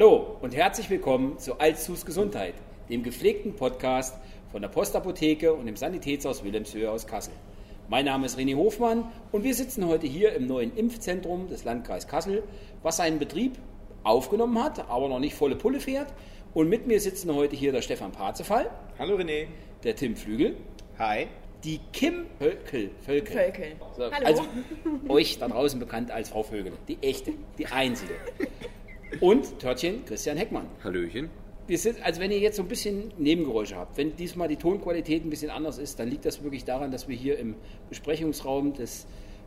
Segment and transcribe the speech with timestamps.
[0.00, 2.54] Hallo und herzlich willkommen zu Alzus Gesundheit,
[2.88, 4.16] dem gepflegten Podcast
[4.50, 7.34] von der Postapotheke und dem Sanitätshaus Wilhelmshöhe aus Kassel.
[7.90, 12.08] Mein Name ist René Hofmann und wir sitzen heute hier im neuen Impfzentrum des Landkreis
[12.08, 12.44] Kassel,
[12.82, 13.58] was seinen Betrieb
[14.02, 16.10] aufgenommen hat, aber noch nicht volle Pulle fährt.
[16.54, 18.70] Und mit mir sitzen heute hier der Stefan Parzefall.
[18.98, 19.48] Hallo René.
[19.84, 20.56] Der Tim Flügel.
[20.98, 21.26] Hi.
[21.62, 22.90] Die Kim Völkel.
[23.02, 23.34] Völkel.
[23.34, 23.72] Völkel.
[23.98, 24.46] So, also
[25.08, 26.72] euch da draußen bekannt als Frau Vögel.
[26.88, 28.14] Die echte, die einzige.
[29.18, 30.66] Und Törtchen Christian Heckmann.
[30.84, 31.30] Hallöchen.
[31.66, 35.24] Wir sind, also wenn ihr jetzt so ein bisschen Nebengeräusche habt, wenn diesmal die Tonqualität
[35.24, 37.54] ein bisschen anders ist, dann liegt das wirklich daran, dass wir hier im
[37.88, 39.06] Besprechungsraum des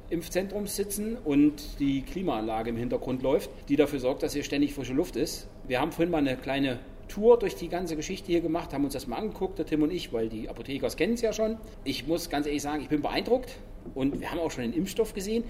[0.09, 4.94] Impfzentrums sitzen und die Klimaanlage im Hintergrund läuft, die dafür sorgt, dass hier ständig frische
[4.94, 5.48] Luft ist.
[5.67, 8.94] Wir haben vorhin mal eine kleine Tour durch die ganze Geschichte hier gemacht, haben uns
[8.94, 11.58] das mal angeguckt, der Tim und ich, weil die Apothekers kennen es ja schon.
[11.84, 13.58] Ich muss ganz ehrlich sagen, ich bin beeindruckt
[13.95, 15.44] und wir haben auch schon den Impfstoff gesehen.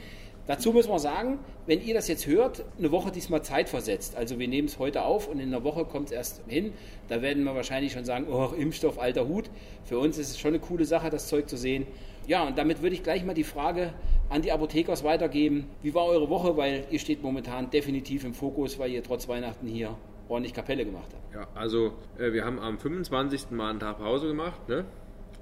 [0.46, 4.18] Dazu müssen wir sagen, wenn ihr das jetzt hört, eine Woche diesmal Zeit versetzt.
[4.18, 6.73] Also wir nehmen es heute auf und in einer Woche kommt es erst hin.
[7.08, 9.50] Da werden wir wahrscheinlich schon sagen, oh, Impfstoff, alter Hut.
[9.86, 11.88] Für uns ist es schon eine coole Sache, das Zeug zu sehen.
[12.28, 13.94] Ja, und damit würde ich gleich mal die Frage
[14.30, 15.70] an die Apothekers weitergeben.
[15.82, 16.58] Wie war eure Woche?
[16.58, 19.95] Weil ihr steht momentan definitiv im Fokus, weil ihr trotz Weihnachten hier
[20.28, 21.34] ordentlich Kapelle gemacht habt.
[21.34, 23.52] Ja, also äh, wir haben am 25.
[23.52, 24.86] mal einen Tag Pause gemacht, ne,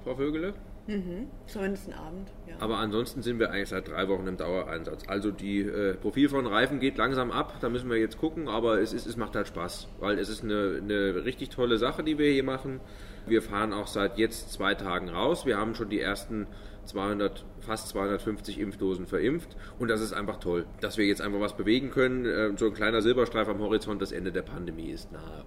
[0.04, 0.54] Frau Vögele?
[0.86, 2.56] Mhm, zumindest einen Abend, ja.
[2.58, 5.04] Aber ansonsten sind wir eigentlich seit drei Wochen im Dauereinsatz.
[5.06, 8.80] Also die äh, Profil von Reifen geht langsam ab, da müssen wir jetzt gucken, aber
[8.80, 12.18] es, ist, es macht halt Spaß, weil es ist eine, eine richtig tolle Sache, die
[12.18, 12.80] wir hier machen.
[13.26, 15.46] Wir fahren auch seit jetzt zwei Tagen raus.
[15.46, 16.48] Wir haben schon die ersten
[16.86, 21.56] 200, fast 250 Impfdosen verimpft und das ist einfach toll, dass wir jetzt einfach was
[21.56, 22.24] bewegen können.
[22.24, 25.44] Äh, so ein kleiner Silberstreif am Horizont, das Ende der Pandemie ist nahe.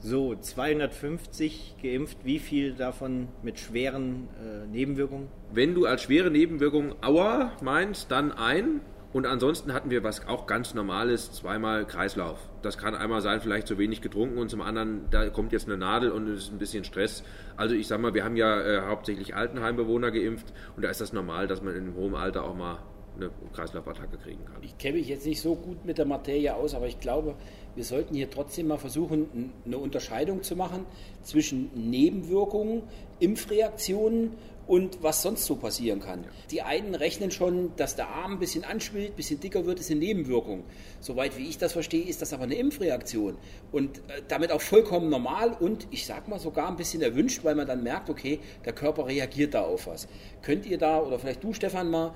[0.00, 5.28] So, 250 geimpft, wie viel davon mit schweren äh, Nebenwirkungen?
[5.52, 8.80] Wenn du als schwere Nebenwirkung Aua meinst, dann ein.
[9.12, 12.38] Und ansonsten hatten wir was auch ganz Normales, zweimal Kreislauf.
[12.62, 15.78] Das kann einmal sein, vielleicht zu wenig getrunken und zum anderen, da kommt jetzt eine
[15.78, 17.24] Nadel und es ist ein bisschen Stress.
[17.56, 21.12] Also ich sag mal, wir haben ja äh, hauptsächlich Altenheimbewohner geimpft und da ist das
[21.12, 22.78] normal, dass man in hohem Alter auch mal
[23.18, 24.62] eine Kreislaufattacke kriegen kann.
[24.62, 27.34] Ich kenne mich jetzt nicht so gut mit der Materie aus, aber ich glaube,
[27.74, 30.86] wir sollten hier trotzdem mal versuchen, eine Unterscheidung zu machen
[31.22, 32.82] zwischen Nebenwirkungen,
[33.20, 34.32] Impfreaktionen
[34.68, 36.22] und was sonst so passieren kann.
[36.22, 36.30] Ja.
[36.50, 39.90] Die einen rechnen schon, dass der Arm ein bisschen anschwillt, ein bisschen dicker wird, ist
[39.90, 40.62] eine Nebenwirkung.
[41.00, 43.38] Soweit wie ich das verstehe, ist das aber eine Impfreaktion
[43.72, 47.54] und äh, damit auch vollkommen normal und ich sag mal sogar ein bisschen erwünscht, weil
[47.54, 50.06] man dann merkt, okay, der Körper reagiert da auf was.
[50.42, 52.14] Könnt ihr da oder vielleicht du Stefan mal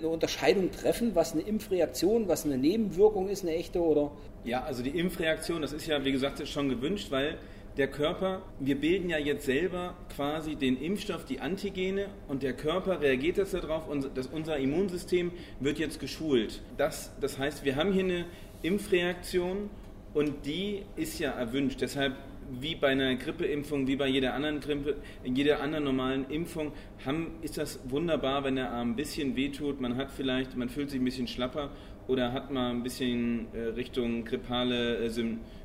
[0.00, 4.12] eine Unterscheidung treffen, was eine Impfreaktion, was eine Nebenwirkung ist, eine echte oder?
[4.44, 7.38] Ja, also die Impfreaktion, das ist ja wie gesagt schon gewünscht, weil
[7.76, 13.00] der Körper, wir bilden ja jetzt selber quasi den Impfstoff, die Antigene und der Körper
[13.00, 16.62] reagiert jetzt darauf und das, unser Immunsystem wird jetzt geschult.
[16.76, 18.24] Das, das heißt, wir haben hier eine
[18.62, 19.70] Impfreaktion
[20.12, 21.80] und die ist ja erwünscht.
[21.80, 22.14] Deshalb
[22.60, 26.72] wie bei einer Grippeimpfung, wie bei jeder anderen Grippe, jeder anderen normalen Impfung,
[27.04, 29.80] haben, ist das wunderbar, wenn der Arm ein bisschen wehtut.
[29.80, 31.70] Man hat vielleicht, man fühlt sich ein bisschen schlapper
[32.08, 35.10] oder hat mal ein bisschen äh, Richtung grippale äh,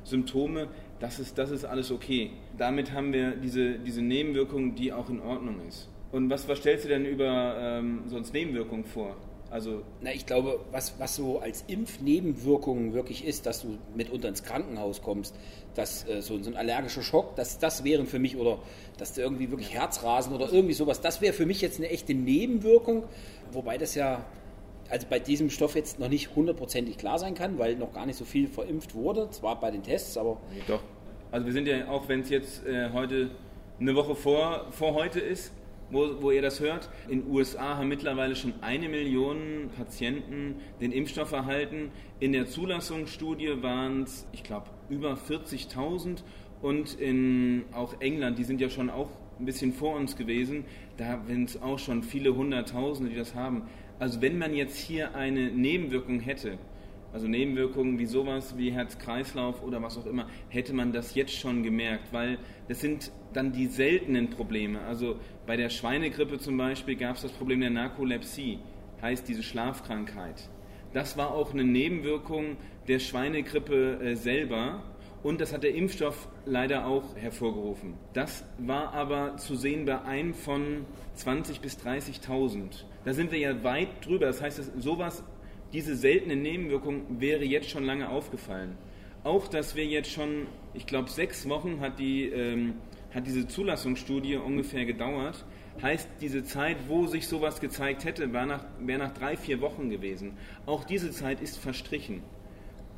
[0.04, 0.68] Symptome
[1.00, 2.30] das ist, das ist alles okay.
[2.56, 5.88] Damit haben wir diese, diese Nebenwirkung, die auch in Ordnung ist.
[6.10, 9.16] Und was, was stellst du denn über ähm, sonst Nebenwirkungen vor?
[9.50, 14.42] Also Na, ich glaube, was, was so als Impfnebenwirkung wirklich ist, dass du mitunter ins
[14.42, 15.34] Krankenhaus kommst,
[15.74, 18.58] dass äh, so, so, ein allergischer Schock, dass das wären für mich, oder
[18.98, 22.12] dass du irgendwie wirklich Herzrasen oder irgendwie sowas, das wäre für mich jetzt eine echte
[22.12, 23.04] Nebenwirkung,
[23.52, 24.24] wobei das ja
[24.88, 28.16] also bei diesem Stoff jetzt noch nicht hundertprozentig klar sein kann, weil noch gar nicht
[28.16, 30.40] so viel verimpft wurde, zwar bei den Tests, aber...
[30.52, 30.82] Nee, doch.
[31.30, 33.30] Also wir sind ja, auch wenn es jetzt äh, heute
[33.80, 35.52] eine Woche vor, vor heute ist,
[35.90, 40.92] wo, wo ihr das hört, in den USA haben mittlerweile schon eine Million Patienten den
[40.92, 41.90] Impfstoff erhalten.
[42.20, 46.22] In der Zulassungsstudie waren es, ich glaube, über 40.000
[46.60, 50.64] und in auch England, die sind ja schon auch ein bisschen vor uns gewesen,
[50.96, 53.68] da sind es auch schon viele Hunderttausende, die das haben.
[53.98, 56.58] Also wenn man jetzt hier eine Nebenwirkung hätte,
[57.12, 61.62] also Nebenwirkungen wie sowas wie Herz-Kreislauf oder was auch immer, hätte man das jetzt schon
[61.62, 64.80] gemerkt, weil das sind dann die seltenen Probleme.
[64.82, 65.16] Also
[65.46, 68.58] bei der Schweinegrippe zum Beispiel gab es das Problem der Narkolepsie,
[69.02, 70.48] heißt diese Schlafkrankheit.
[70.92, 72.56] Das war auch eine Nebenwirkung
[72.86, 74.82] der Schweinegrippe äh, selber
[75.22, 77.94] und das hat der Impfstoff leider auch hervorgerufen.
[78.12, 80.86] Das war aber zu sehen bei einem von
[81.16, 82.84] 20.000 bis 30.000.
[83.04, 84.26] Da sind wir ja weit drüber.
[84.26, 85.24] Das heißt, sowas,
[85.72, 88.78] diese seltene Nebenwirkung wäre jetzt schon lange aufgefallen.
[89.24, 92.74] Auch, dass wir jetzt schon, ich glaube, sechs Wochen hat, die, ähm,
[93.12, 95.44] hat diese Zulassungsstudie ungefähr gedauert.
[95.82, 99.90] Heißt, diese Zeit, wo sich sowas gezeigt hätte, wäre nach, wär nach drei, vier Wochen
[99.90, 100.36] gewesen.
[100.66, 102.22] Auch diese Zeit ist verstrichen.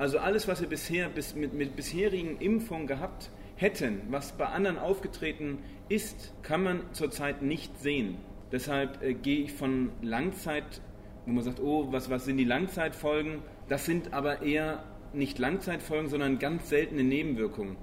[0.01, 4.79] Also alles, was wir bisher bis, mit, mit bisherigen Impfungen gehabt hätten, was bei anderen
[4.79, 5.59] aufgetreten
[5.89, 8.17] ist, kann man zurzeit nicht sehen.
[8.51, 10.81] Deshalb äh, gehe ich von Langzeit,
[11.27, 13.43] wo man sagt, oh, was, was sind die Langzeitfolgen?
[13.69, 14.83] Das sind aber eher
[15.13, 17.75] nicht Langzeitfolgen, sondern ganz seltene Nebenwirkungen.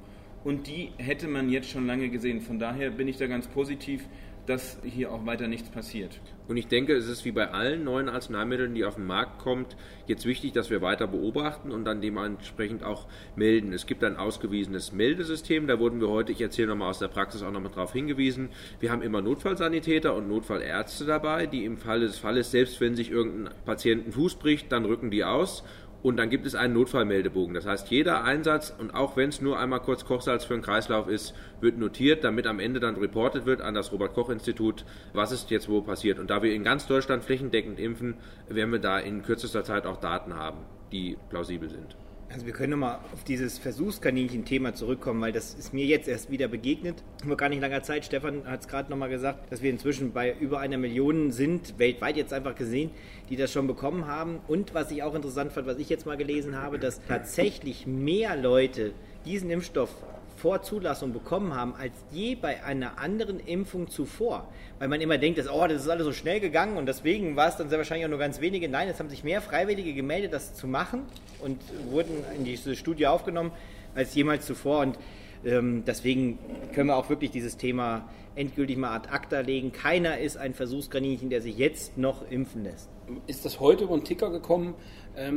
[0.43, 2.41] Und die hätte man jetzt schon lange gesehen.
[2.41, 4.09] Von daher bin ich da ganz positiv,
[4.49, 6.21] dass hier auch weiter nichts passiert.
[6.49, 9.67] Und ich denke, es ist wie bei allen neuen Arzneimitteln, die auf den Markt kommen,
[10.07, 13.07] jetzt wichtig, dass wir weiter beobachten und dann dementsprechend auch
[13.37, 13.75] melden.
[13.75, 17.43] Es gibt ein ausgewiesenes Meldesystem, da wurden wir heute, ich erzähle nochmal aus der Praxis
[17.43, 18.49] auch nochmal darauf hingewiesen,
[18.81, 23.11] wir haben immer Notfallsanitäter und Notfallärzte dabei, die im Falle des Falles, selbst wenn sich
[23.11, 25.65] irgendein Patient einen Fuß bricht, dann rücken die aus
[26.03, 27.55] und dann gibt es einen Notfallmeldebogen.
[27.55, 31.09] Das heißt, jeder Einsatz, und auch wenn es nur einmal kurz Kochsalz für einen Kreislauf
[31.09, 35.69] ist, wird notiert, damit am Ende dann reportet wird an das Robert-Koch-Institut, was ist jetzt
[35.69, 36.19] wo passiert.
[36.19, 38.15] Und da wir in ganz Deutschland flächendeckend impfen,
[38.49, 40.59] werden wir da in kürzester Zeit auch Daten haben,
[40.93, 41.97] die plausibel sind.
[42.31, 46.47] Also wir können nochmal auf dieses Versuchskaninchen-Thema zurückkommen, weil das ist mir jetzt erst wieder
[46.47, 47.03] begegnet.
[47.27, 50.35] Vor gar nicht langer Zeit, Stefan hat es gerade nochmal gesagt, dass wir inzwischen bei
[50.39, 52.91] über einer Million sind, weltweit jetzt einfach gesehen,
[53.31, 54.41] die das schon bekommen haben.
[54.47, 58.37] Und was ich auch interessant fand, was ich jetzt mal gelesen habe, dass tatsächlich mehr
[58.37, 58.93] Leute
[59.25, 59.91] diesen Impfstoff
[60.41, 64.49] vor Zulassung bekommen haben als je bei einer anderen Impfung zuvor.
[64.79, 67.49] Weil man immer denkt, dass, oh, das ist alles so schnell gegangen und deswegen war
[67.49, 68.69] es dann sehr wahrscheinlich auch nur ganz wenige.
[68.69, 71.03] Nein, es haben sich mehr Freiwillige gemeldet, das zu machen
[71.41, 71.59] und
[71.91, 73.51] wurden in diese Studie aufgenommen
[73.95, 74.81] als jemals zuvor.
[74.81, 74.99] Und
[75.45, 76.39] ähm, deswegen
[76.73, 79.73] können wir auch wirklich dieses Thema endgültig mal ad acta legen.
[79.73, 82.89] Keiner ist ein Versuchskaninchen, der sich jetzt noch impfen lässt.
[83.27, 84.75] Ist das heute über den Ticker gekommen,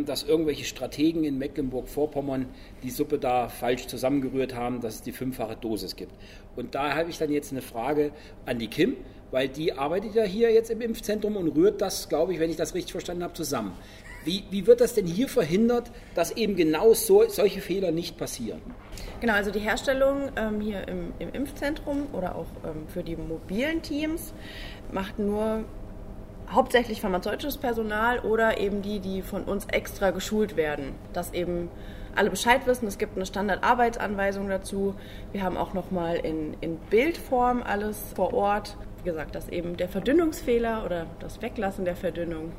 [0.05, 2.45] dass irgendwelche Strategen in Mecklenburg-Vorpommern
[2.83, 6.13] die Suppe da falsch zusammengerührt haben, dass es die fünffache Dosis gibt.
[6.55, 8.11] Und da habe ich dann jetzt eine Frage
[8.45, 8.97] an die Kim,
[9.31, 12.57] weil die arbeitet ja hier jetzt im Impfzentrum und rührt das, glaube ich, wenn ich
[12.57, 13.73] das richtig verstanden habe, zusammen.
[14.23, 18.61] Wie, wie wird das denn hier verhindert, dass eben genau so, solche Fehler nicht passieren?
[19.19, 23.81] Genau, also die Herstellung ähm, hier im, im, Impfzentrum oder auch ähm, für die mobilen
[23.81, 24.33] Teams
[24.91, 25.63] macht nur
[26.51, 31.69] hauptsächlich pharmazeutisches Personal oder eben die, die von uns extra geschult werden, dass eben
[32.15, 32.87] alle Bescheid wissen.
[32.87, 34.95] Es gibt eine Standardarbeitsanweisung dazu.
[35.31, 38.77] Wir haben auch nochmal in, in Bildform alles vor Ort.
[38.97, 42.51] Wie gesagt, dass eben der Verdünnungsfehler oder das Weglassen der Verdünnung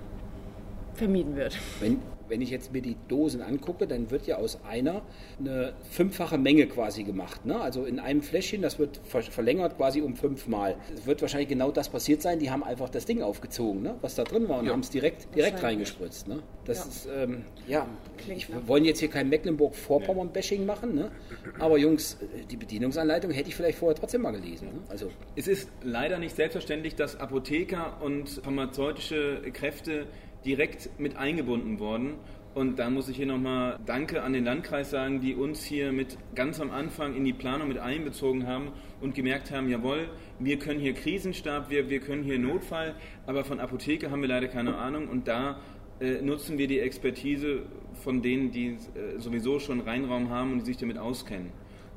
[0.95, 1.57] vermieden wird.
[1.81, 2.01] Wenn,
[2.33, 5.03] wenn ich jetzt mir die Dosen angucke, dann wird ja aus einer
[5.39, 7.45] eine fünffache Menge quasi gemacht.
[7.45, 7.61] Ne?
[7.61, 10.77] Also in einem Fläschchen, das wird verlängert quasi um fünfmal.
[10.97, 12.39] Es wird wahrscheinlich genau das passiert sein.
[12.39, 13.97] Die haben einfach das Ding aufgezogen, ne?
[14.01, 14.73] was da drin war und ja.
[14.73, 16.27] haben es direkt, direkt reingespritzt.
[16.27, 16.43] Ne?
[16.65, 16.85] Das ja.
[16.85, 17.87] ist, ähm, ja,
[18.35, 21.11] ich, wir wollen jetzt hier kein Mecklenburg-Vorpommern-Bashing machen, ne?
[21.59, 22.17] aber Jungs,
[22.51, 24.69] die Bedienungsanleitung hätte ich vielleicht vorher trotzdem mal gelesen.
[24.69, 24.81] Ne?
[24.89, 30.07] Also es ist leider nicht selbstverständlich, dass Apotheker und pharmazeutische Kräfte
[30.45, 32.15] direkt mit eingebunden worden.
[32.55, 36.19] Und da muss ich hier nochmal Danke an den Landkreis sagen, die uns hier mit
[36.35, 40.79] ganz am Anfang in die Planung mit einbezogen haben und gemerkt haben, jawohl, wir können
[40.79, 42.95] hier Krisenstab, wir, wir können hier Notfall,
[43.27, 45.61] aber von Apotheke haben wir leider keine Ahnung und da
[46.01, 47.63] äh, nutzen wir die Expertise
[47.95, 51.53] von denen, die äh, sowieso schon Reinraum haben und die sich damit auskennen.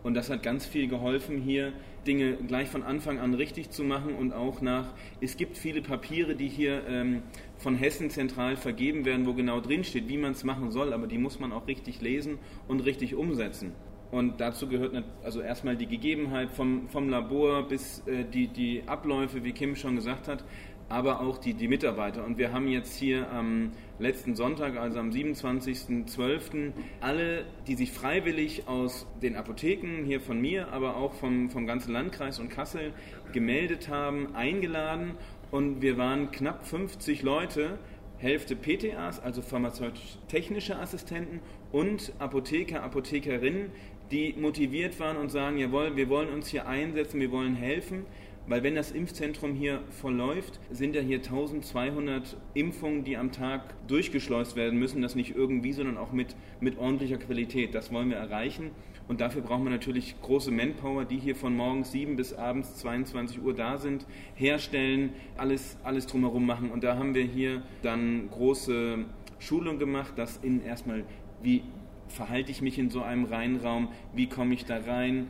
[0.06, 1.74] Und das hat ganz viel geholfen, hier
[2.06, 6.36] Dinge gleich von Anfang an richtig zu machen und auch nach, es gibt viele Papiere,
[6.36, 7.24] die hier ähm,
[7.58, 11.08] von Hessen zentral vergeben werden, wo genau drin steht, wie man es machen soll, aber
[11.08, 12.38] die muss man auch richtig lesen
[12.68, 13.72] und richtig umsetzen.
[14.12, 19.44] Und dazu gehört also erstmal die Gegebenheit vom, vom Labor bis äh, die, die Abläufe,
[19.44, 20.44] wie Kim schon gesagt hat,
[20.90, 22.24] aber auch die, die Mitarbeiter.
[22.24, 28.68] Und wir haben jetzt hier am letzten Sonntag, also am 27.12., alle, die sich freiwillig
[28.68, 32.94] aus den Apotheken hier von mir, aber auch vom, vom ganzen Landkreis und Kassel
[33.34, 35.16] gemeldet haben, eingeladen
[35.52, 37.78] und wir waren knapp 50 Leute,
[38.18, 43.72] Hälfte PTAs, also pharmazeutisch-technische Assistenten und Apotheker, Apothekerinnen,
[44.12, 48.06] die motiviert waren und sagen, jawohl, wir wollen uns hier einsetzen, wir wollen helfen,
[48.48, 54.56] weil wenn das Impfzentrum hier verläuft, sind ja hier 1200 Impfungen, die am Tag durchgeschleust
[54.56, 57.74] werden müssen, das nicht irgendwie, sondern auch mit, mit ordentlicher Qualität.
[57.74, 58.72] Das wollen wir erreichen.
[59.08, 63.42] Und dafür brauchen wir natürlich große Manpower, die hier von morgens 7 bis abends 22
[63.42, 66.72] Uhr da sind, herstellen, alles, alles drumherum machen.
[66.72, 69.06] Und da haben wir hier dann große
[69.38, 71.04] Schulung gemacht, dass in erstmal,
[71.44, 71.62] wie
[72.08, 75.28] verhalte ich mich in so einem Reinraum, wie komme ich da rein,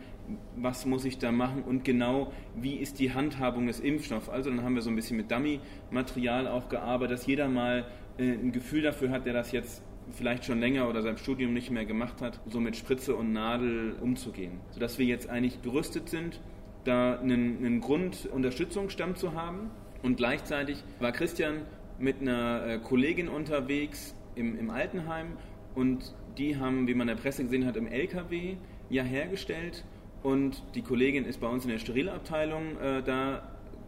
[0.56, 4.30] was muss ich da machen und genau wie ist die Handhabung des Impfstoffs.
[4.30, 7.86] Also dann haben wir so ein bisschen mit Dummy-Material auch gearbeitet, dass jeder mal
[8.18, 11.72] äh, ein Gefühl dafür hat, der das jetzt vielleicht schon länger oder sein Studium nicht
[11.72, 14.60] mehr gemacht hat, so mit Spritze und Nadel umzugehen.
[14.72, 16.40] Sodass wir jetzt eigentlich gerüstet sind,
[16.84, 19.72] da einen, einen Grundunterstützungsstamm zu haben.
[20.04, 21.62] Und gleichzeitig war Christian
[21.98, 25.38] mit einer äh, Kollegin unterwegs im, im Altenheim
[25.74, 28.58] und die haben, wie man in der Presse gesehen hat, im LKW
[28.90, 29.84] ja hergestellt
[30.26, 33.44] und die Kollegin ist bei uns in der Sterilabteilung äh, da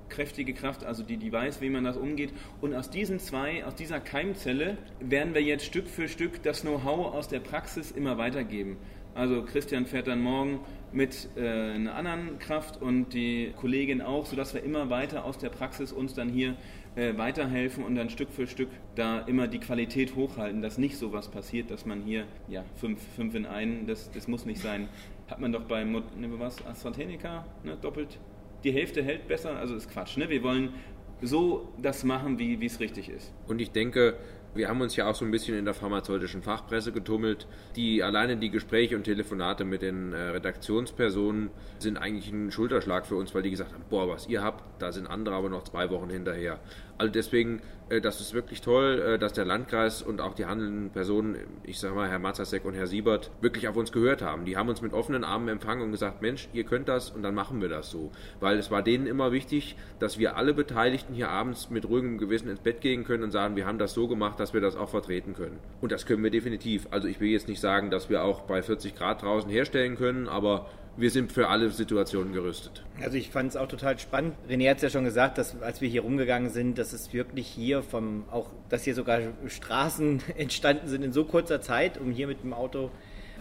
[0.07, 2.31] kräftige Kraft, also die, die weiß, wie man das umgeht.
[2.61, 7.15] Und aus diesen zwei, aus dieser Keimzelle werden wir jetzt Stück für Stück das Know-how
[7.15, 8.77] aus der Praxis immer weitergeben.
[9.15, 10.59] Also Christian fährt dann morgen
[10.91, 15.49] mit äh, einer anderen Kraft und die Kollegin auch, sodass wir immer weiter aus der
[15.49, 16.55] Praxis uns dann hier
[16.95, 21.13] äh, weiterhelfen und dann Stück für Stück da immer die Qualität hochhalten, dass nicht so
[21.13, 24.87] was passiert, dass man hier, ja, fünf, fünf in einen, das, das muss nicht sein.
[25.27, 28.17] Hat man doch bei ne, was, AstraZeneca ne, doppelt
[28.63, 30.17] die Hälfte hält besser, also ist Quatsch.
[30.17, 30.29] Ne?
[30.29, 30.73] Wir wollen
[31.21, 33.33] so das machen, wie es richtig ist.
[33.47, 34.17] Und ich denke,
[34.57, 37.47] wir haben uns ja auch so ein bisschen in der pharmazeutischen Fachpresse getummelt.
[37.75, 43.15] Die alleine die Gespräche und Telefonate mit den äh, Redaktionspersonen sind eigentlich ein Schulterschlag für
[43.15, 45.89] uns, weil die gesagt haben, boah, was ihr habt, da sind andere aber noch zwei
[45.89, 46.59] Wochen hinterher.
[46.97, 50.89] Also deswegen, äh, das ist wirklich toll, äh, dass der Landkreis und auch die handelnden
[50.89, 54.45] Personen, ich sage mal Herr Mazasek und Herr Siebert, wirklich auf uns gehört haben.
[54.45, 57.35] Die haben uns mit offenen Armen empfangen und gesagt, Mensch, ihr könnt das und dann
[57.35, 58.11] machen wir das so.
[58.39, 62.49] Weil es war denen immer wichtig, dass wir alle Beteiligten hier abends mit ruhigem Gewissen
[62.49, 64.87] ins Bett gehen können und sagen, wir haben das so gemacht, dass wir das auch
[64.87, 65.59] vertreten können.
[65.81, 66.87] Und das können wir definitiv.
[66.89, 70.29] Also ich will jetzt nicht sagen, dass wir auch bei 40 Grad draußen herstellen können,
[70.29, 72.85] aber wir sind für alle Situationen gerüstet.
[73.01, 74.35] Also ich fand es auch total spannend.
[74.49, 77.45] René hat es ja schon gesagt, dass als wir hier rumgegangen sind, dass es wirklich
[77.45, 82.27] hier vom, auch, dass hier sogar Straßen entstanden sind in so kurzer Zeit, um hier
[82.27, 82.89] mit dem Auto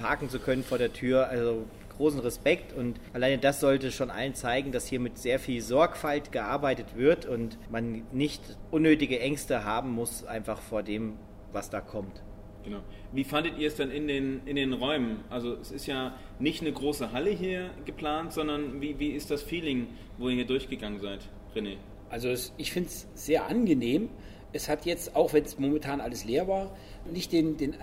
[0.00, 1.28] parken zu können vor der Tür.
[1.28, 5.60] Also großen Respekt und alleine das sollte schon allen zeigen, dass hier mit sehr viel
[5.60, 11.14] Sorgfalt gearbeitet wird und man nicht unnötige Ängste haben muss, einfach vor dem,
[11.52, 12.22] was da kommt.
[12.66, 12.80] Genau.
[13.12, 15.20] Wie fandet ihr es dann in den, in den Räumen?
[15.30, 19.42] Also es ist ja nicht eine große Halle hier geplant, sondern wie, wie ist das
[19.42, 19.86] Feeling,
[20.18, 21.20] wo ihr hier durchgegangen seid,
[21.54, 21.76] René?
[22.10, 24.08] Also es, ich finde es sehr angenehm.
[24.52, 26.76] Es hat jetzt, auch wenn es momentan alles leer war,
[27.10, 27.76] nicht den, den,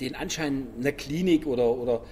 [0.00, 2.02] den Anschein einer Klinik oder, oder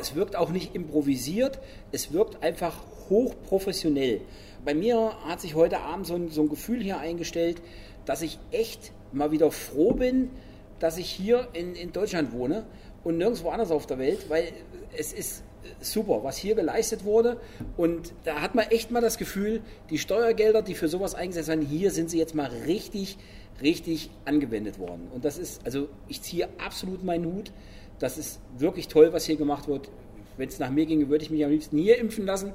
[0.00, 1.58] es wirkt auch nicht improvisiert,
[1.92, 4.20] es wirkt einfach hochprofessionell.
[4.64, 7.62] Bei mir hat sich heute Abend so ein, so ein Gefühl hier eingestellt,
[8.04, 10.30] dass ich echt mal wieder froh bin,
[10.78, 12.66] dass ich hier in, in Deutschland wohne
[13.04, 14.52] und nirgendwo anders auf der Welt, weil
[14.96, 15.44] es ist
[15.80, 17.38] super, was hier geleistet wurde.
[17.76, 21.64] Und da hat man echt mal das Gefühl, die Steuergelder, die für sowas eingesetzt werden,
[21.64, 23.18] hier sind sie jetzt mal richtig,
[23.62, 25.08] richtig angewendet worden.
[25.12, 27.52] Und das ist, also ich ziehe absolut meinen Hut.
[27.98, 29.90] Das ist wirklich toll, was hier gemacht wird.
[30.36, 32.52] Wenn es nach mir ginge, würde ich mich am liebsten hier impfen lassen.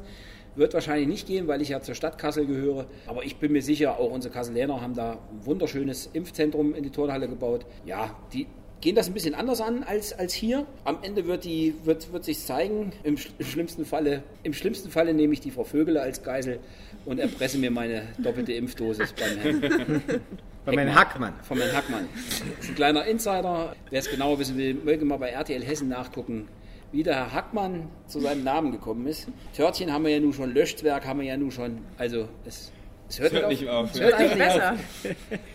[0.55, 2.85] Wird wahrscheinlich nicht gehen, weil ich ja zur Stadt Kassel gehöre.
[3.07, 6.89] Aber ich bin mir sicher, auch unsere Kasseläner haben da ein wunderschönes Impfzentrum in die
[6.89, 7.65] Turnhalle gebaut.
[7.85, 8.47] Ja, die
[8.81, 10.65] gehen das ein bisschen anders an als, als hier.
[10.83, 12.91] Am Ende wird, die, wird, wird sich zeigen.
[13.03, 16.59] Im, Im, schlimmsten Falle, Im schlimmsten Falle nehme ich die Frau Vögele als Geisel
[17.05, 20.01] und erpresse mir meine doppelte Impfdosis beim Herrn.
[20.65, 21.33] Von Herrn Hackmann.
[21.43, 22.09] Von Herrn Hackmann.
[22.57, 23.75] Das ist ein kleiner Insider.
[23.89, 26.47] Wer es genauer wissen will, möge mal bei RTL Hessen nachgucken
[26.91, 29.27] wie der Herr Hackmann zu seinem Namen gekommen ist.
[29.55, 31.79] Törtchen haben wir ja nun schon, Löschzwerg haben wir ja nun schon.
[31.97, 32.71] Also es,
[33.11, 33.93] es hört, hört nicht auf.
[33.93, 34.75] Es hört nicht besser.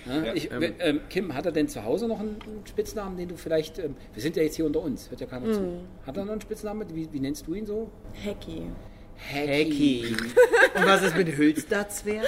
[0.06, 2.36] Ja, ich, ähm, ähm, Kim, hat er denn zu Hause noch einen,
[2.68, 3.78] Spitznamen, den du vielleicht.
[3.78, 5.54] Ähm, wir sind ja jetzt hier unter uns, hört ja keiner mm.
[5.54, 5.80] zu.
[6.06, 6.86] Hat er noch einen Spitznamen?
[6.94, 7.90] Wie, wie nennst du ihn so?
[8.24, 8.62] Hacky.
[9.32, 10.14] Hacky.
[10.74, 12.26] Und was ist mit Hülsterzwerg?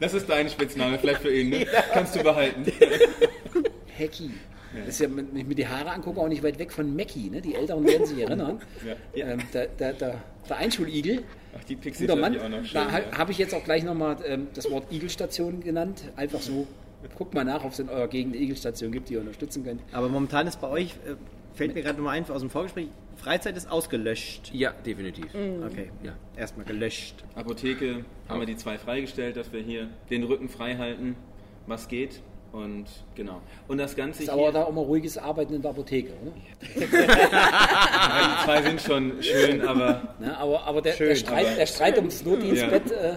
[0.00, 1.66] Das ist dein Spitzname, vielleicht für ihn, ne?
[1.92, 2.64] Kannst du behalten.
[3.98, 4.30] Hacky.
[4.74, 7.30] Das ist ja, wenn ich mir die Haare angucke, auch nicht weit weg von Mackie.
[7.30, 7.40] Ne?
[7.40, 8.60] Die Älteren werden sich erinnern.
[9.14, 9.26] Ja.
[9.26, 11.22] Ähm, der, der, der, der Einschuligel.
[11.56, 12.38] Ach, die Pixie Guter Mann.
[12.38, 13.18] Auch noch schön, da ja.
[13.18, 16.04] habe ich jetzt auch gleich nochmal ähm, das Wort Igelstation genannt.
[16.16, 16.66] Einfach so,
[17.16, 19.80] guckt mal nach, ob es in eurer Gegend eine Igelstation gibt, die ihr unterstützen könnt.
[19.92, 21.14] Aber momentan ist bei euch, äh,
[21.54, 24.52] fällt mir gerade nochmal ein aus dem Vorgespräch, Freizeit ist ausgelöscht.
[24.54, 25.34] Ja, definitiv.
[25.34, 25.64] Mhm.
[25.64, 26.12] Okay, ja.
[26.36, 27.24] erstmal gelöscht.
[27.34, 31.16] Apotheke haben wir die zwei freigestellt, dass wir hier den Rücken frei halten,
[31.66, 32.20] was geht.
[32.50, 33.42] Und genau.
[33.66, 36.32] Und das Ganze ist aber da auch mal ruhiges Arbeiten in der Apotheke, oder?
[36.80, 40.14] die zwei sind schon schön, aber.
[40.18, 42.96] Na, aber aber, der, schön, der, Streit, aber der Streit ums Notdienstbett, ja.
[42.96, 43.16] äh,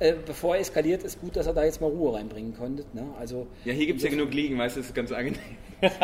[0.00, 2.84] äh, bevor er eskaliert, ist gut, dass er da jetzt mal Ruhe reinbringen konnte.
[2.92, 3.06] Ne?
[3.18, 5.38] Also, ja, hier gibt es ja genug Liegen, weißt du, das ist ganz angenehm.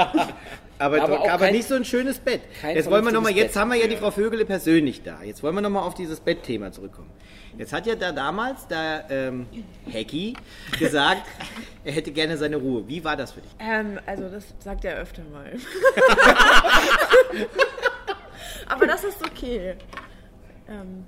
[0.78, 2.42] aber, aber, aber kein, nicht so ein schönes Bett.
[2.62, 3.60] Jetzt wollen wir noch mal, jetzt Bett.
[3.60, 5.22] haben wir ja die Frau Vögele persönlich da.
[5.22, 7.10] Jetzt wollen wir nochmal auf dieses Bettthema zurückkommen.
[7.58, 9.46] Jetzt hat ja da damals der ähm,
[9.90, 10.36] Hacky
[10.78, 11.22] gesagt,
[11.84, 12.86] er hätte gerne seine Ruhe.
[12.86, 13.50] Wie war das für dich?
[13.58, 15.52] Ähm, also das sagt er öfter mal.
[18.68, 19.74] Aber das ist okay.
[20.68, 21.06] Ähm,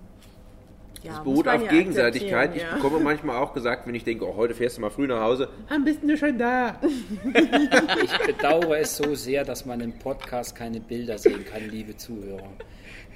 [1.03, 2.57] ja, es beruht auf Gegenseitigkeit.
[2.57, 2.75] Ich ja.
[2.75, 5.49] bekomme manchmal auch gesagt, wenn ich denke, oh, heute fährst du mal früh nach Hause,
[5.69, 6.81] wann bist du schon da?
[8.03, 12.51] ich bedauere es so sehr, dass man im Podcast keine Bilder sehen kann, liebe Zuhörer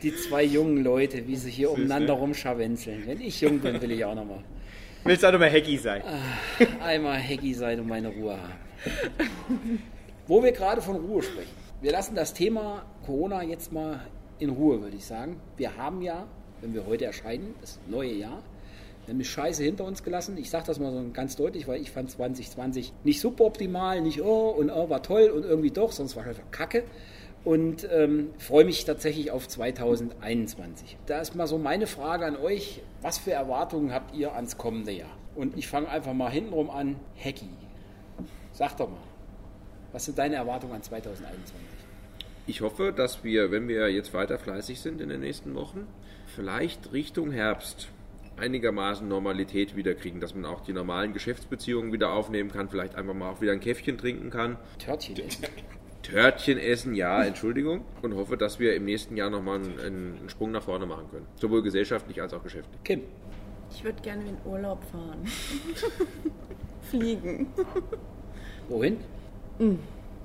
[0.02, 2.20] die zwei jungen Leute, wie sie hier Süß, umeinander ne?
[2.20, 3.06] rumscharwenzeln.
[3.06, 4.42] Wenn ich jung bin, will ich auch nochmal.
[5.04, 6.02] Willst du auch nochmal Hecki sein?
[6.04, 9.82] Ah, einmal Hecki sein und meine Ruhe haben.
[10.26, 11.50] Wo wir gerade von Ruhe sprechen.
[11.80, 14.00] Wir lassen das Thema Corona jetzt mal
[14.38, 15.40] in Ruhe, würde ich sagen.
[15.56, 16.26] Wir haben ja,
[16.62, 18.42] wenn wir heute erscheinen, das neue Jahr,
[19.04, 20.38] wir haben eine Scheiße hinter uns gelassen.
[20.38, 24.23] Ich sage das mal so ganz deutlich, weil ich fand 2020 nicht super optimal, nicht
[24.23, 26.85] oh und oh war toll und irgendwie doch, sonst war es einfach Kacke.
[27.45, 30.97] Und ähm, freue mich tatsächlich auf 2021.
[31.07, 32.81] Da ist mal so meine Frage an euch.
[33.00, 35.11] Was für Erwartungen habt ihr ans kommende Jahr?
[35.35, 36.95] Und ich fange einfach mal hintenrum an.
[37.16, 37.49] Hecki,
[38.52, 39.02] sag doch mal,
[39.90, 41.52] was sind deine Erwartungen an 2021?
[42.47, 45.88] Ich hoffe, dass wir, wenn wir jetzt weiter fleißig sind in den nächsten Wochen,
[46.34, 47.88] vielleicht Richtung Herbst
[48.36, 53.30] einigermaßen Normalität wiederkriegen, dass man auch die normalen Geschäftsbeziehungen wieder aufnehmen kann, vielleicht einfach mal
[53.30, 54.56] auch wieder ein Käffchen trinken kann.
[54.78, 55.44] Törtchen essen.
[56.02, 57.84] Törtchen essen, ja, Entschuldigung.
[58.00, 59.78] Und hoffe, dass wir im nächsten Jahr nochmal einen,
[60.18, 61.26] einen Sprung nach vorne machen können.
[61.36, 62.82] Sowohl gesellschaftlich als auch geschäftlich.
[62.82, 63.02] Kim,
[63.72, 65.24] Ich würde gerne in Urlaub fahren.
[66.90, 67.46] Fliegen.
[68.68, 68.96] wohin?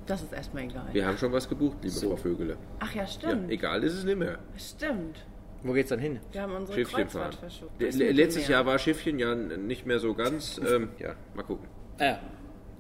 [0.07, 0.87] Das ist erstmal egal.
[0.93, 2.09] Wir haben schon was gebucht, liebe So.
[2.09, 2.57] Frau Vögele.
[2.79, 3.51] Ach ja, Ja, stimmt.
[3.51, 4.39] egal ist es nicht mehr.
[4.57, 5.25] Stimmt.
[5.63, 6.19] Wo geht's dann hin?
[6.31, 7.51] Wir haben unsere Schiffchen Kreuzfahrt fahren.
[7.79, 8.47] Letztes.
[8.47, 10.59] Jahr war Schiffchen ja nicht mehr so ganz.
[10.59, 11.67] Ähm, ja, mal gucken.
[11.99, 12.17] Ah,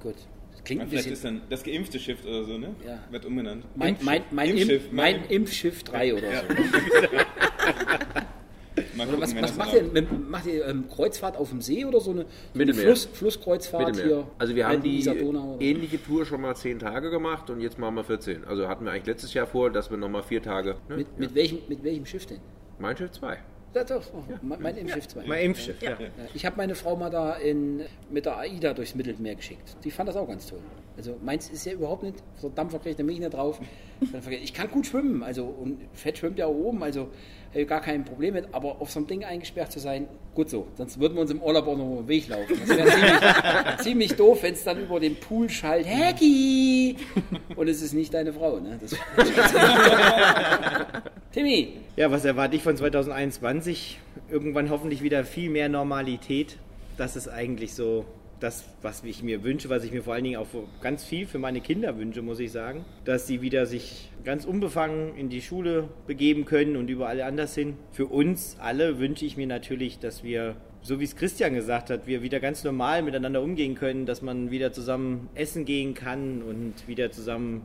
[0.01, 0.15] gut.
[0.51, 1.37] Das klingt ein Vielleicht bisschen.
[1.37, 2.75] ist dann das geimpfte Schiff oder so, ne?
[2.85, 2.99] Ja.
[3.09, 3.65] Wird umbenannt.
[3.75, 6.43] Mein, mein, mein, Impfschiff, Impf, mein mein- Impfschiff 3 oder so.
[8.95, 10.07] Mal Oder gucken, was, was macht ihr?
[10.29, 12.73] Macht ihr ähm, Kreuzfahrt auf dem See oder so eine, so eine.
[12.73, 14.27] Fluss, Flusskreuzfahrt hier?
[14.37, 15.13] Also wir haben die so?
[15.59, 18.45] ähnliche Tour schon mal zehn Tage gemacht und jetzt machen wir 14.
[18.45, 20.75] Also hatten wir eigentlich letztes Jahr vor, dass wir nochmal vier Tage.
[20.89, 20.97] Ne?
[20.97, 22.39] Mit, mit, welchem, mit welchem Schiff denn?
[22.79, 23.37] Mein Schiff 2.
[23.73, 25.23] Ja, doch, oh, mein, Impfschiff 2.
[25.27, 25.91] Mein Impfschiff, ja.
[25.91, 25.97] Ja,
[26.33, 29.75] ich habe meine Frau mal da in, mit der AIDA durchs Mittelmeer geschickt.
[29.83, 30.61] Die fand das auch ganz toll.
[30.95, 33.59] Also meins ist ja überhaupt nicht, so Dampfer kriegt mich nicht drauf.
[34.41, 37.09] Ich kann gut schwimmen, also und Fett schwimmt ja auch oben, also
[37.49, 40.49] habe ich gar kein Problem mit, aber auf so einem Ding eingesperrt zu sein, gut
[40.49, 40.67] so.
[40.75, 42.59] Sonst würden wir uns im Urlaub auch noch über den Weg laufen.
[42.59, 46.95] Das wäre ziemlich, ziemlich doof, wenn es dann über den Pool schallt, Hecki!
[47.55, 48.79] Und es ist nicht deine Frau, ne?
[51.37, 53.99] Timmy, Ja, was erwarte ich von 2021?
[54.27, 56.57] Irgendwann hoffentlich wieder viel mehr Normalität.
[56.97, 58.05] Das ist eigentlich so
[58.39, 60.47] das, was ich mir wünsche, was ich mir vor allen Dingen auch
[60.81, 62.85] ganz viel für meine Kinder wünsche, muss ich sagen.
[63.05, 67.75] Dass sie wieder sich ganz unbefangen in die Schule begeben können und überall anders hin.
[67.91, 72.07] Für uns alle wünsche ich mir natürlich, dass wir, so wie es Christian gesagt hat,
[72.07, 76.87] wir wieder ganz normal miteinander umgehen können, dass man wieder zusammen essen gehen kann und
[76.87, 77.61] wieder zusammen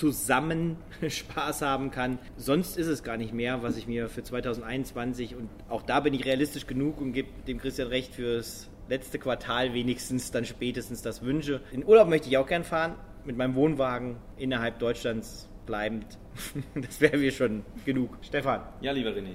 [0.00, 2.18] zusammen Spaß haben kann.
[2.38, 6.14] Sonst ist es gar nicht mehr, was ich mir für 2021 und auch da bin
[6.14, 11.22] ich realistisch genug und gebe dem Christian recht fürs letzte Quartal wenigstens dann spätestens das
[11.22, 11.60] wünsche.
[11.70, 12.94] In Urlaub möchte ich auch gern fahren,
[13.26, 16.06] mit meinem Wohnwagen innerhalb Deutschlands bleibend.
[16.74, 18.16] Das wäre mir schon genug.
[18.22, 18.62] Stefan.
[18.80, 19.34] Ja, lieber René,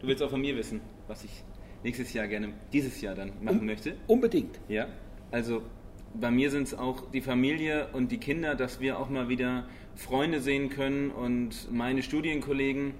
[0.00, 1.44] du willst auch von mir wissen, was ich
[1.84, 3.94] nächstes Jahr gerne, dieses Jahr dann machen möchte.
[4.08, 4.58] unbedingt.
[4.68, 4.88] Ja,
[5.30, 5.62] also
[6.14, 9.68] bei mir sind es auch die Familie und die Kinder, dass wir auch mal wieder
[9.96, 12.94] Freunde sehen können und meine Studienkollegen,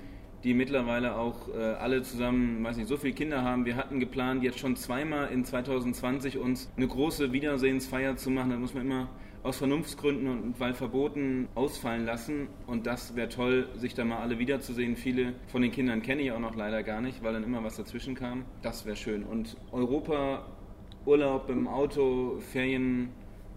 [0.44, 3.66] die mittlerweile auch äh, alle zusammen, weiß nicht, so viele Kinder haben.
[3.66, 8.50] Wir hatten geplant, jetzt schon zweimal in 2020 uns eine große Wiedersehensfeier zu machen.
[8.50, 9.08] Da muss man immer
[9.42, 12.48] aus Vernunftsgründen und weil verboten ausfallen lassen.
[12.66, 14.96] Und das wäre toll, sich da mal alle wiederzusehen.
[14.96, 17.76] Viele von den Kindern kenne ich auch noch leider gar nicht, weil dann immer was
[17.76, 18.44] dazwischen kam.
[18.62, 19.24] Das wäre schön.
[19.24, 20.46] Und Europa
[21.06, 22.38] Urlaub im Auto,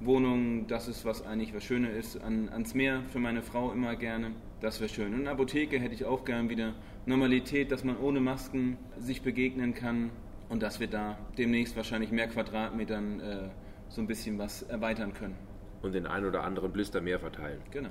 [0.04, 2.22] Ferienwohnung, das ist was eigentlich was Schönes ist.
[2.22, 5.14] An, ans Meer für meine Frau immer gerne, das wäre schön.
[5.14, 6.74] Und eine Apotheke hätte ich auch gern wieder.
[7.06, 10.12] Normalität, dass man ohne Masken sich begegnen kann
[10.50, 13.50] und dass wir da demnächst wahrscheinlich mehr Quadratmetern äh,
[13.88, 15.36] so ein bisschen was erweitern können.
[15.82, 17.62] Und den ein oder anderen Blister mehr verteilen.
[17.72, 17.90] Genau.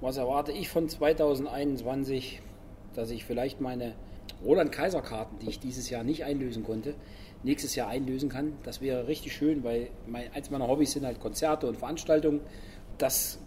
[0.00, 2.42] Was erwarte ich von 2021?
[2.94, 3.94] Dass ich vielleicht meine
[4.44, 6.94] Roland-Kaiser-Karten, die ich dieses Jahr nicht einlösen konnte,
[7.42, 8.54] nächstes Jahr einlösen kann.
[8.64, 12.40] Das wäre richtig schön, weil mein, eins meiner Hobbys sind halt Konzerte und Veranstaltungen.
[12.98, 13.38] Das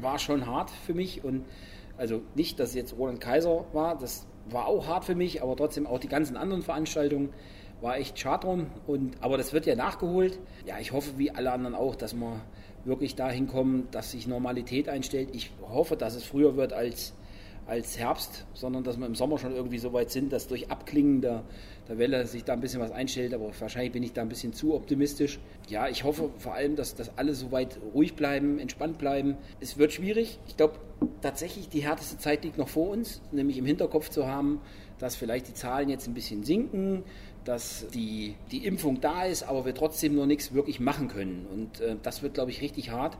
[0.00, 1.44] war schon hart für mich und
[1.96, 5.86] also nicht, dass jetzt Roland Kaiser war, das war auch hart für mich, aber trotzdem
[5.86, 7.30] auch die ganzen anderen Veranstaltungen
[7.80, 8.66] war echt schade drum.
[8.86, 10.38] Und, aber das wird ja nachgeholt.
[10.66, 12.40] Ja, ich hoffe, wie alle anderen auch, dass wir
[12.84, 15.30] wirklich dahin kommen, dass sich Normalität einstellt.
[15.32, 17.14] Ich hoffe, dass es früher wird als,
[17.66, 21.20] als Herbst, sondern dass wir im Sommer schon irgendwie so weit sind, dass durch Abklingen
[21.20, 21.42] der,
[21.88, 23.34] der Welle sich da ein bisschen was einstellt.
[23.34, 25.38] Aber wahrscheinlich bin ich da ein bisschen zu optimistisch.
[25.68, 29.36] Ja, ich hoffe vor allem, dass, dass alle so weit ruhig bleiben, entspannt bleiben.
[29.60, 30.38] Es wird schwierig.
[30.46, 30.74] Ich glaube,
[31.22, 34.60] tatsächlich die härteste Zeit liegt noch vor uns, nämlich im Hinterkopf zu haben,
[34.98, 37.04] dass vielleicht die Zahlen jetzt ein bisschen sinken,
[37.44, 41.46] dass die, die Impfung da ist, aber wir trotzdem noch nichts wirklich machen können.
[41.52, 43.16] Und äh, das wird, glaube ich, richtig hart.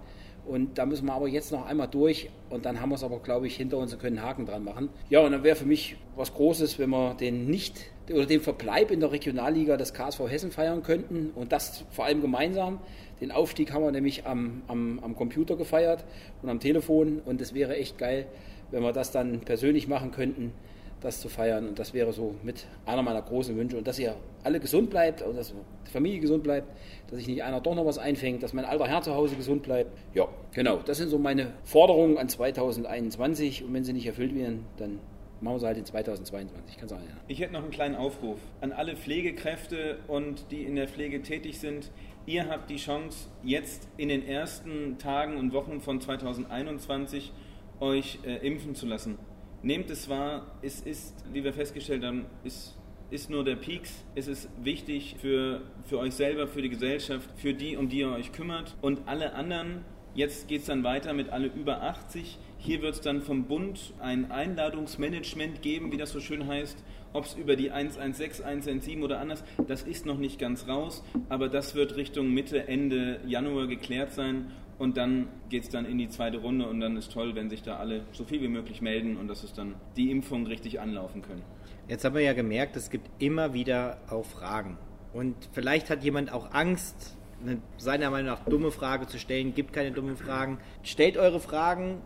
[0.46, 3.18] Und da müssen wir aber jetzt noch einmal durch und dann haben wir es aber,
[3.18, 4.90] glaube ich, hinter uns und können einen Haken dran machen.
[5.10, 8.92] Ja, und dann wäre für mich was Großes, wenn wir den nicht oder den Verbleib
[8.92, 12.78] in der Regionalliga des KSV Hessen feiern könnten und das vor allem gemeinsam.
[13.20, 16.04] Den Aufstieg haben wir nämlich am, am, am Computer gefeiert
[16.42, 18.26] und am Telefon und es wäre echt geil,
[18.70, 20.52] wenn wir das dann persönlich machen könnten
[21.00, 21.68] das zu feiern.
[21.68, 23.76] Und das wäre so mit einer meiner großen Wünsche.
[23.76, 25.54] Und dass ihr alle gesund bleibt und dass
[25.86, 26.68] die Familie gesund bleibt,
[27.08, 29.62] dass sich nicht einer doch noch was einfängt, dass mein alter Herr zu Hause gesund
[29.62, 29.90] bleibt.
[30.14, 30.80] Ja, genau.
[30.84, 33.64] Das sind so meine Forderungen an 2021.
[33.64, 35.00] Und wenn sie nicht erfüllt werden, dann
[35.40, 36.78] machen wir sie halt in 2022.
[36.78, 37.16] Kann sein, ja.
[37.28, 41.58] Ich hätte noch einen kleinen Aufruf an alle Pflegekräfte und die in der Pflege tätig
[41.58, 41.90] sind.
[42.24, 47.32] Ihr habt die Chance, jetzt in den ersten Tagen und Wochen von 2021
[47.78, 49.18] euch äh, impfen zu lassen.
[49.62, 52.76] Nehmt es wahr, es ist, wie wir festgestellt haben, ist,
[53.10, 54.04] ist nur der Peaks.
[54.14, 58.10] Es ist wichtig für, für euch selber, für die Gesellschaft, für die, um die ihr
[58.10, 58.76] euch kümmert.
[58.82, 62.38] Und alle anderen, jetzt geht es dann weiter mit alle über 80.
[62.58, 66.76] Hier wird es dann vom Bund ein Einladungsmanagement geben, wie das so schön heißt.
[67.12, 71.48] Ob es über die 116, 117 oder anders, das ist noch nicht ganz raus, aber
[71.48, 76.08] das wird Richtung Mitte, Ende Januar geklärt sein und dann geht es dann in die
[76.08, 79.16] zweite Runde und dann ist toll, wenn sich da alle so viel wie möglich melden
[79.16, 81.42] und dass es dann die Impfungen richtig anlaufen können.
[81.88, 84.76] Jetzt haben wir ja gemerkt, es gibt immer wieder auch Fragen.
[85.12, 89.54] Und vielleicht hat jemand auch Angst, eine seiner Meinung nach dumme Frage zu stellen.
[89.54, 90.58] Gibt keine dummen Fragen.
[90.82, 92.02] Stellt eure Fragen,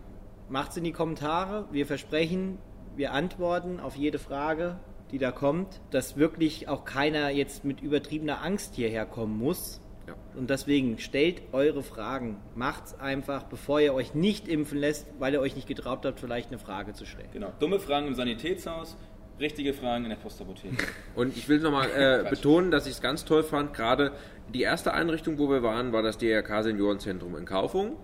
[0.48, 1.66] macht es in die Kommentare.
[1.72, 2.59] Wir versprechen,
[2.96, 4.78] wir antworten auf jede Frage,
[5.11, 5.80] die da kommt.
[5.90, 9.80] Dass wirklich auch keiner jetzt mit übertriebener Angst hierher kommen muss,
[10.11, 10.38] ja.
[10.38, 12.37] Und deswegen stellt eure Fragen.
[12.55, 16.49] Macht's einfach, bevor ihr euch nicht impfen lässt, weil ihr euch nicht getraut habt, vielleicht
[16.49, 17.29] eine Frage zu stellen.
[17.33, 17.53] Genau.
[17.59, 18.96] Dumme Fragen im Sanitätshaus,
[19.38, 20.87] richtige Fragen in der Postapotheke.
[21.14, 23.75] Und ich will nochmal äh, betonen, dass ich es ganz toll fand.
[23.75, 24.12] Gerade
[24.53, 27.96] die erste Einrichtung, wo wir waren, war das DRK Seniorenzentrum in Kaufung.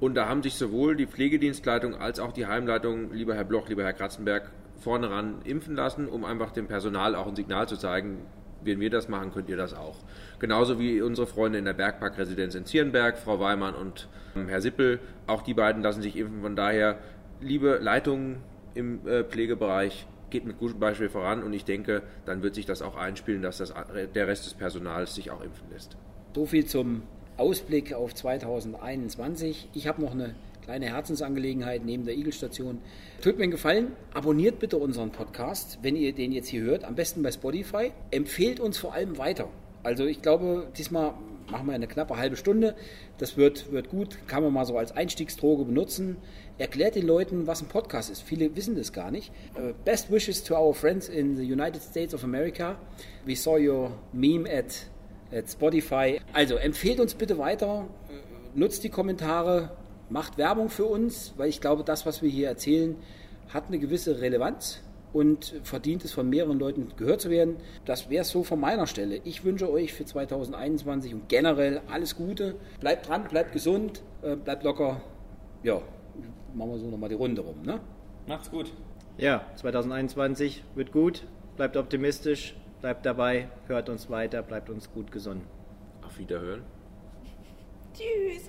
[0.00, 3.82] Und da haben sich sowohl die Pflegedienstleitung als auch die Heimleitung, lieber Herr Bloch, lieber
[3.82, 8.24] Herr Kratzenberg, vorne ran impfen lassen, um einfach dem Personal auch ein Signal zu zeigen,
[8.62, 9.96] wenn wir das machen, könnt ihr das auch.
[10.38, 15.00] Genauso wie unsere Freunde in der Bergparkresidenz in Zierenberg, Frau Weimann und ähm, Herr Sippel.
[15.26, 16.42] Auch die beiden lassen sich impfen.
[16.42, 16.98] Von daher,
[17.40, 18.36] liebe Leitungen
[18.74, 22.82] im äh, Pflegebereich, geht mit gutem Beispiel voran und ich denke, dann wird sich das
[22.82, 23.72] auch einspielen, dass das,
[24.14, 25.96] der Rest des Personals sich auch impfen lässt.
[26.34, 27.02] So viel zum
[27.38, 29.70] Ausblick auf 2021.
[29.72, 30.34] Ich habe noch eine
[30.68, 32.82] kleine Herzensangelegenheit neben der Igelstation.
[33.22, 36.94] Tut mir einen Gefallen, abonniert bitte unseren Podcast, wenn ihr den jetzt hier hört, am
[36.94, 37.90] besten bei Spotify.
[38.10, 39.48] Empfehlt uns vor allem weiter.
[39.82, 41.14] Also ich glaube, diesmal
[41.50, 42.74] machen wir eine knappe halbe Stunde.
[43.16, 46.18] Das wird, wird gut, kann man mal so als Einstiegsdroge benutzen.
[46.58, 48.20] Erklärt den Leuten, was ein Podcast ist.
[48.20, 49.32] Viele wissen das gar nicht.
[49.56, 52.76] Uh, best wishes to our friends in the United States of America.
[53.24, 54.84] We saw your meme at,
[55.32, 56.20] at Spotify.
[56.34, 57.86] Also empfehlt uns bitte weiter,
[58.54, 59.70] nutzt die Kommentare,
[60.10, 62.96] macht Werbung für uns, weil ich glaube, das, was wir hier erzählen,
[63.48, 67.56] hat eine gewisse Relevanz und verdient es von mehreren Leuten gehört zu werden.
[67.84, 69.20] Das wäre es so von meiner Stelle.
[69.24, 72.56] Ich wünsche euch für 2021 und generell alles Gute.
[72.80, 75.00] Bleibt dran, bleibt gesund, äh, bleibt locker.
[75.62, 75.80] Ja,
[76.54, 77.62] machen wir so nochmal die Runde rum.
[77.62, 77.80] Ne?
[78.26, 78.72] Macht's gut.
[79.16, 81.26] Ja, 2021 wird gut.
[81.56, 85.44] Bleibt optimistisch, bleibt dabei, hört uns weiter, bleibt uns gut gesonnen.
[86.06, 86.62] Auf Wiederhören.
[87.94, 88.48] Tschüss.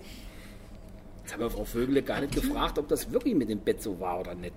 [1.29, 3.99] Jetzt haben wir Frau Vögele gar nicht gefragt, ob das wirklich mit dem Bett so
[3.99, 4.55] war oder nicht.